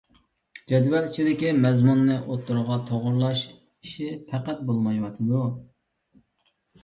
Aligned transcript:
جەدۋەل 0.69 1.09
ئىچىدىكى 1.09 1.49
مەزمۇننى 1.65 2.15
ئوتتۇرىغا 2.21 2.77
توغرىلاش 2.87 3.43
ئىشى 3.51 4.09
پەقەت 4.31 4.63
بولمايۋاتىدۇ. 4.71 5.43